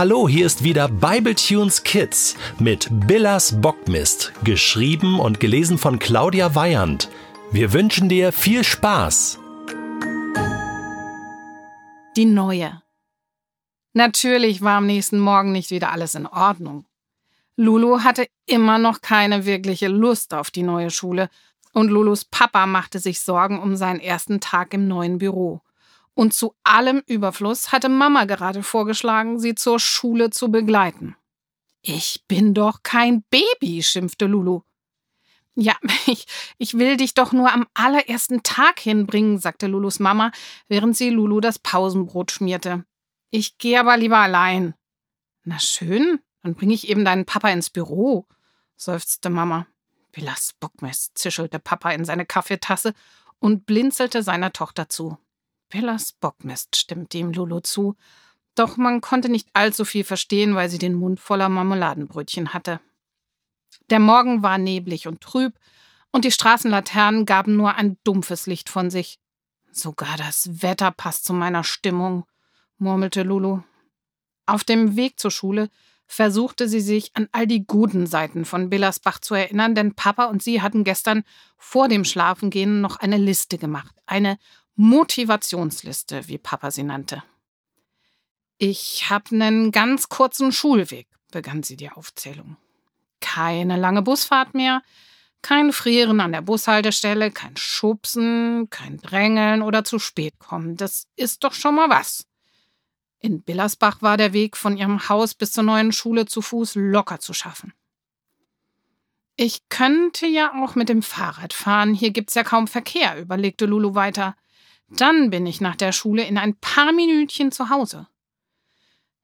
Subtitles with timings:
[0.00, 7.10] Hallo, hier ist wieder Bibletunes Kids mit Billas Bockmist, geschrieben und gelesen von Claudia Weyand.
[7.52, 9.38] Wir wünschen dir viel Spaß.
[12.16, 12.80] Die neue.
[13.92, 16.86] Natürlich war am nächsten Morgen nicht wieder alles in Ordnung.
[17.56, 21.28] Lulu hatte immer noch keine wirkliche Lust auf die neue Schule
[21.74, 25.60] und Lulus Papa machte sich Sorgen um seinen ersten Tag im neuen Büro.
[26.20, 31.16] Und zu allem Überfluss hatte Mama gerade vorgeschlagen, sie zur Schule zu begleiten.
[31.80, 34.60] Ich bin doch kein Baby, schimpfte Lulu.
[35.54, 36.26] Ja, ich,
[36.58, 40.30] ich will dich doch nur am allerersten Tag hinbringen, sagte Lulus Mama,
[40.68, 42.84] während sie Lulu das Pausenbrot schmierte.
[43.30, 44.74] Ich gehe aber lieber allein.
[45.44, 48.26] Na schön, dann bringe ich eben deinen Papa ins Büro,
[48.76, 49.66] seufzte Mama.
[50.12, 52.92] Billas Bockmist, zischelte Papa in seine Kaffeetasse
[53.38, 55.16] und blinzelte seiner Tochter zu.
[55.70, 57.96] Pillas Bockmist, stimmte ihm Lulu zu,
[58.54, 62.80] doch man konnte nicht allzu viel verstehen, weil sie den Mund voller Marmeladenbrötchen hatte.
[63.88, 65.54] Der Morgen war neblig und trüb,
[66.12, 69.18] und die Straßenlaternen gaben nur ein dumpfes Licht von sich.
[69.70, 72.24] Sogar das Wetter passt zu meiner Stimmung,
[72.78, 73.62] murmelte Lulu.
[74.46, 75.70] Auf dem Weg zur Schule
[76.06, 80.42] versuchte sie sich an all die guten Seiten von Billersbach zu erinnern, denn Papa und
[80.42, 81.22] sie hatten gestern
[81.56, 84.36] vor dem Schlafengehen noch eine Liste gemacht, eine
[84.80, 87.22] Motivationsliste, wie Papa sie nannte.
[88.56, 92.56] Ich habe einen ganz kurzen Schulweg, begann sie die Aufzählung.
[93.20, 94.80] Keine lange Busfahrt mehr,
[95.42, 100.78] kein Frieren an der Bushaltestelle, kein Schubsen, kein Drängeln oder zu spät kommen.
[100.78, 102.26] Das ist doch schon mal was.
[103.18, 107.20] In Billersbach war der Weg von ihrem Haus bis zur neuen Schule zu Fuß locker
[107.20, 107.74] zu schaffen.
[109.36, 113.94] Ich könnte ja auch mit dem Fahrrad fahren, hier gibt's ja kaum Verkehr, überlegte Lulu
[113.94, 114.36] weiter.
[114.90, 118.08] Dann bin ich nach der Schule in ein paar Minütchen zu Hause.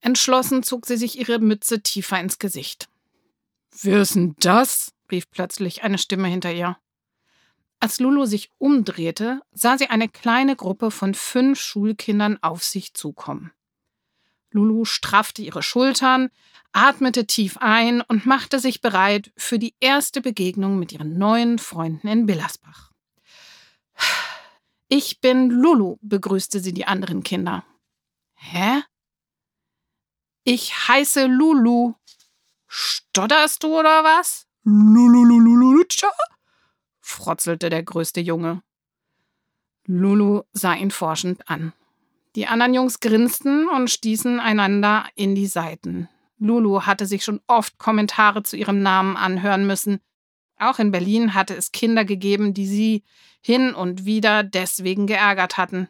[0.00, 2.88] Entschlossen zog sie sich ihre Mütze tiefer ins Gesicht.
[3.82, 4.92] Wer ist denn das?
[5.10, 6.76] rief plötzlich eine Stimme hinter ihr.
[7.80, 13.52] Als Lulu sich umdrehte, sah sie eine kleine Gruppe von fünf Schulkindern auf sich zukommen.
[14.50, 16.30] Lulu straffte ihre Schultern,
[16.72, 22.08] atmete tief ein und machte sich bereit für die erste Begegnung mit ihren neuen Freunden
[22.08, 22.89] in Billersbach.
[24.92, 27.64] Ich bin Lulu, begrüßte sie die anderen Kinder.
[28.34, 28.82] Hä?
[30.42, 31.94] Ich heiße Lulu.
[32.66, 34.48] Stotterst du oder was?
[34.64, 36.10] Lululululutscha?
[37.00, 38.64] frotzelte der größte Junge.
[39.86, 41.72] Lulu sah ihn forschend an.
[42.34, 46.08] Die anderen Jungs grinsten und stießen einander in die Seiten.
[46.38, 50.00] Lulu hatte sich schon oft Kommentare zu ihrem Namen anhören müssen.
[50.60, 53.02] Auch in Berlin hatte es Kinder gegeben, die sie
[53.40, 55.88] hin und wieder deswegen geärgert hatten.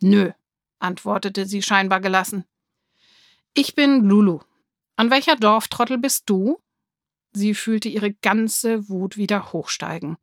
[0.00, 0.32] Nö,
[0.78, 2.46] antwortete sie scheinbar gelassen.
[3.52, 4.40] Ich bin Lulu.
[4.96, 6.58] An welcher Dorftrottel bist du?
[7.34, 10.16] Sie fühlte ihre ganze Wut wieder hochsteigen.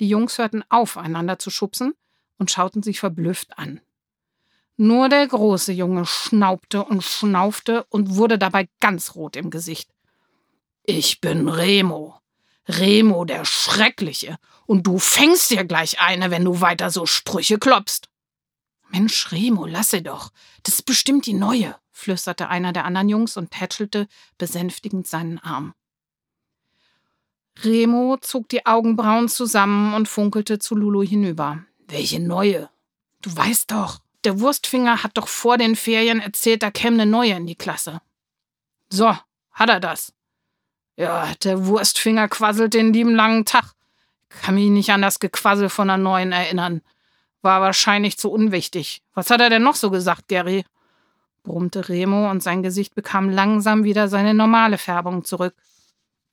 [0.00, 1.94] Die Jungs hörten auf, einander zu schubsen
[2.36, 3.80] und schauten sich verblüfft an.
[4.76, 9.90] Nur der große Junge schnaubte und schnaufte und wurde dabei ganz rot im Gesicht.
[10.84, 12.20] Ich bin Remo,
[12.78, 18.08] Remo der Schreckliche, und du fängst dir gleich eine, wenn du weiter so Sprüche klopfst.
[18.90, 20.30] Mensch, Remo, lasse doch.
[20.62, 24.06] Das ist bestimmt die neue, flüsterte einer der anderen Jungs und tätschelte
[24.38, 25.74] besänftigend seinen Arm.
[27.62, 31.64] Remo zog die Augenbrauen zusammen und funkelte zu Lulu hinüber.
[31.88, 32.70] Welche neue?
[33.22, 37.34] Du weißt doch, der Wurstfinger hat doch vor den Ferien erzählt, da käme eine neue
[37.34, 38.00] in die Klasse.
[38.88, 39.16] So,
[39.52, 40.12] hat er das.
[41.00, 43.72] Ja, der Wurstfinger quasselt den lieben langen Tag.
[44.28, 46.82] Kann mich nicht an das Gequassel von der Neuen erinnern.
[47.40, 49.00] War wahrscheinlich zu unwichtig.
[49.14, 50.62] Was hat er denn noch so gesagt, Gary?
[51.42, 55.54] brummte Remo und sein Gesicht bekam langsam wieder seine normale Färbung zurück.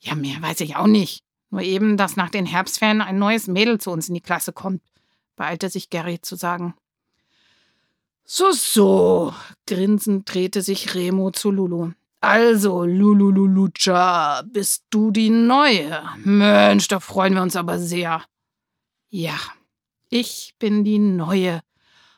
[0.01, 1.23] Ja, mehr weiß ich auch nicht.
[1.50, 4.81] Nur eben, dass nach den Herbstferien ein neues Mädel zu uns in die Klasse kommt,
[5.38, 6.73] beeilte sich Gary zu sagen.
[8.25, 9.33] So, so,
[9.66, 11.94] grinsend drehte sich Remo zu Lulu.
[12.27, 16.03] Also, Lulululucha, bist du die Neue?
[16.25, 18.21] Mensch, da freuen wir uns aber sehr.
[19.07, 19.39] Ja,
[20.09, 21.62] ich bin die Neue.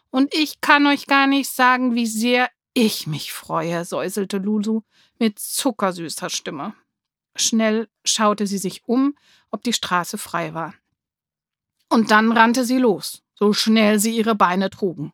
[0.09, 4.81] Und ich kann euch gar nicht sagen, wie sehr ich mich freue, säuselte Lulu
[5.19, 6.73] mit zuckersüßer Stimme.
[7.35, 9.15] Schnell schaute sie sich um,
[9.51, 10.73] ob die Straße frei war.
[11.87, 15.13] Und dann rannte sie los, so schnell sie ihre Beine trugen.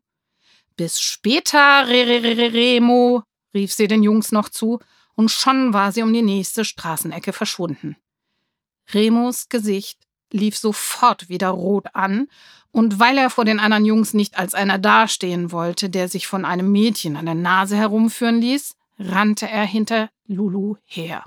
[0.78, 3.26] Bis später, Re -Re -Re Remo,
[3.56, 4.80] rief sie den Jungs noch zu,
[5.16, 7.96] und schon war sie um die nächste Straßenecke verschwunden.
[8.94, 10.00] Remos Gesicht
[10.32, 12.28] lief sofort wieder rot an,
[12.72, 16.44] und weil er vor den anderen Jungs nicht als einer dastehen wollte, der sich von
[16.44, 21.24] einem Mädchen an der Nase herumführen ließ, rannte er hinter Lulu her.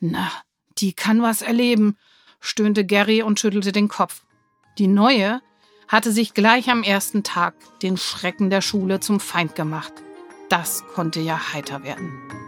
[0.00, 0.30] Na,
[0.78, 1.98] die kann was erleben,
[2.40, 4.24] stöhnte Gary und schüttelte den Kopf.
[4.78, 5.42] Die neue
[5.86, 9.92] hatte sich gleich am ersten Tag den Schrecken der Schule zum Feind gemacht.
[10.48, 12.47] Das konnte ja heiter werden.